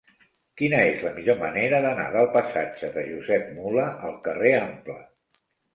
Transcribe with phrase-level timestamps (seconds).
[0.61, 5.03] Quina és la millor manera d'anar del passatge de Josep Mula al carrer Ample?